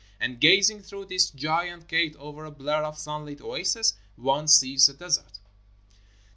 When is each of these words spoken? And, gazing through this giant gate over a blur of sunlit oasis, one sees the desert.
And, 0.19 0.41
gazing 0.41 0.81
through 0.81 1.05
this 1.05 1.29
giant 1.29 1.85
gate 1.87 2.15
over 2.17 2.43
a 2.43 2.49
blur 2.49 2.81
of 2.83 2.97
sunlit 2.97 3.39
oasis, 3.39 3.93
one 4.15 4.47
sees 4.47 4.87
the 4.87 4.93
desert. 4.95 5.37